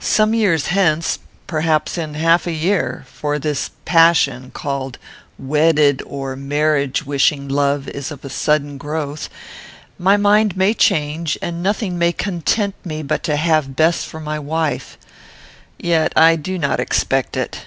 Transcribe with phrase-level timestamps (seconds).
[0.00, 4.98] Some years hence, perhaps in half a year, (for this passion, called
[5.38, 9.30] wedded or marriage wishing love, is of sudden growth,)
[9.98, 14.38] my mind may change and nothing may content me but to have Bess for my
[14.38, 14.98] wife.
[15.78, 17.64] Yet I do not expect it."